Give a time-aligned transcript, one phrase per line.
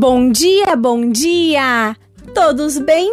[0.00, 1.96] Bom dia, bom dia!
[2.32, 3.12] Todos bem?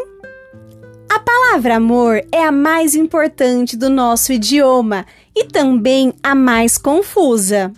[1.10, 5.04] A palavra amor é a mais importante do nosso idioma
[5.36, 7.74] e também a mais confusa.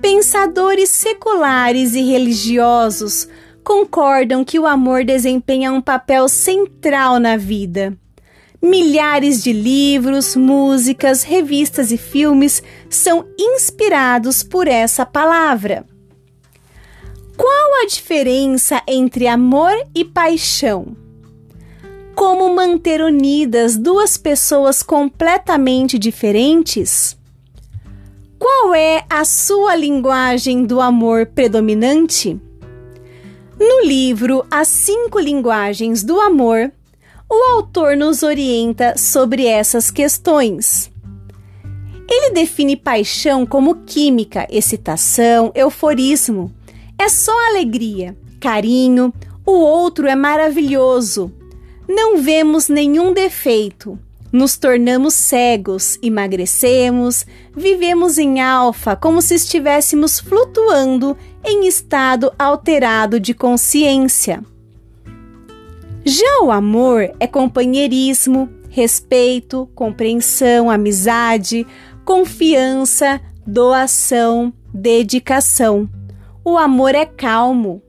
[0.00, 3.28] Pensadores seculares e religiosos
[3.64, 7.98] concordam que o amor desempenha um papel central na vida.
[8.62, 15.84] Milhares de livros, músicas, revistas e filmes são inspirados por essa palavra.
[17.36, 20.96] Qual a diferença entre amor e paixão?
[22.14, 27.16] Como manter unidas duas pessoas completamente diferentes?
[28.38, 32.40] Qual é a sua linguagem do amor predominante?
[33.58, 36.70] No livro As Cinco Linguagens do Amor,
[37.28, 40.88] o autor nos orienta sobre essas questões.
[42.08, 46.54] Ele define paixão como química, excitação, euforismo
[46.98, 49.12] é só alegria, carinho,
[49.44, 51.32] o outro é maravilhoso.
[51.88, 53.98] Não vemos nenhum defeito.
[54.32, 63.32] Nos tornamos cegos, emagrecemos, vivemos em alfa como se estivéssemos flutuando em estado alterado de
[63.32, 64.42] consciência.
[66.04, 71.66] Já o amor é companheirismo, respeito, compreensão, amizade,
[72.04, 75.88] confiança, doação, dedicação.
[76.46, 77.82] O amor é calmo.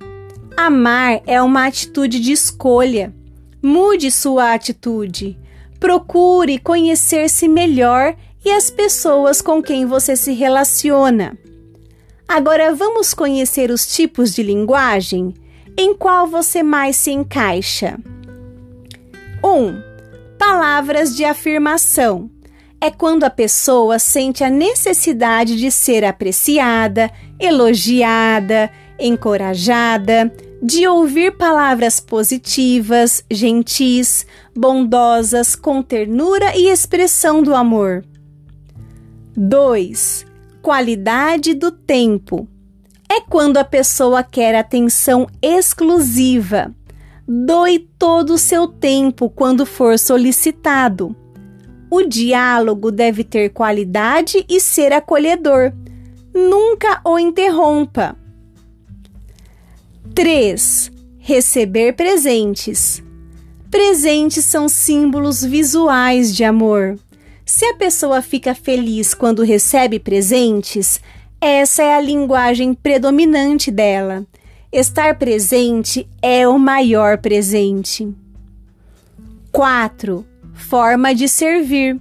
[0.55, 3.13] Amar é uma atitude de escolha.
[3.61, 5.37] Mude sua atitude.
[5.77, 11.37] Procure conhecer-se melhor e as pessoas com quem você se relaciona.
[12.25, 15.33] Agora vamos conhecer os tipos de linguagem?
[15.77, 17.99] Em qual você mais se encaixa?
[19.43, 19.47] 1.
[19.49, 19.83] Um,
[20.39, 22.31] palavras de afirmação
[22.85, 28.69] é quando a pessoa sente a necessidade de ser apreciada, elogiada,
[28.99, 30.31] encorajada,
[30.61, 38.05] de ouvir palavras positivas, gentis, bondosas, com ternura e expressão do amor.
[39.35, 40.23] 2.
[40.61, 42.47] Qualidade do tempo.
[43.09, 46.71] É quando a pessoa quer atenção exclusiva.
[47.27, 51.15] Doe todo o seu tempo quando for solicitado
[51.95, 55.71] o diálogo deve ter qualidade e ser acolhedor.
[56.33, 58.17] Nunca o interrompa.
[60.13, 60.91] 3.
[61.17, 63.01] Receber presentes.
[63.71, 66.99] Presentes são símbolos visuais de amor.
[67.45, 70.99] Se a pessoa fica feliz quando recebe presentes,
[71.39, 74.25] essa é a linguagem predominante dela.
[74.69, 78.13] Estar presente é o maior presente.
[79.49, 81.99] 4 forma de servir.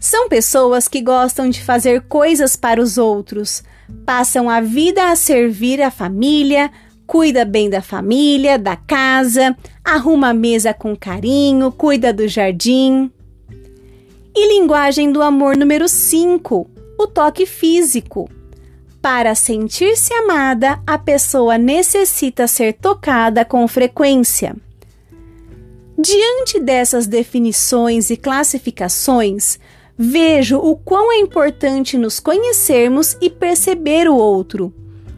[0.00, 3.62] São pessoas que gostam de fazer coisas para os outros,
[4.04, 6.70] passam a vida a servir a família,
[7.06, 13.10] cuida bem da família, da casa, arruma a mesa com carinho, cuida do jardim.
[14.34, 18.30] E linguagem do amor número 5, o toque físico.
[19.02, 24.56] Para sentir-se amada, a pessoa necessita ser tocada com frequência.
[26.00, 29.58] Diante dessas definições e classificações,
[29.98, 34.72] vejo o quão é importante nos conhecermos e perceber o outro.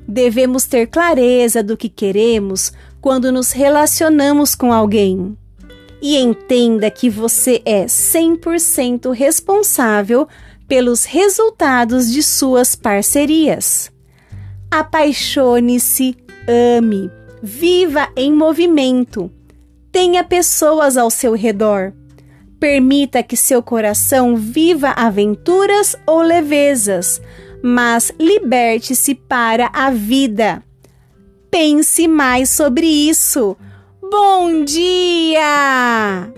[0.08, 5.36] Devemos ter clareza do que queremos quando nos relacionamos com alguém.
[6.00, 10.26] E entenda que você é 100% responsável
[10.66, 13.92] pelos resultados de suas parcerias.
[14.70, 16.16] Apaixone-se,
[16.48, 17.10] ame,
[17.42, 19.30] viva em movimento
[19.92, 21.92] Tenha pessoas ao seu redor.
[22.58, 27.20] Permita que seu coração viva aventuras ou levezas,
[27.62, 30.62] mas liberte-se para a vida.
[31.50, 33.56] Pense mais sobre isso.
[34.00, 36.32] Bom dia!